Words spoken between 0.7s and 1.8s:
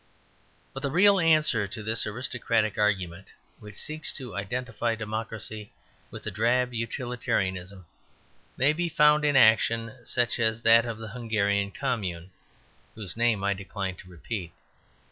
But the real answer